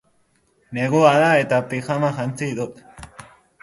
Negua 0.77 1.11
da 1.25 1.29
eta 1.43 1.61
pijama 1.69 2.13
jantzi 2.19 2.53
dut. 2.63 2.85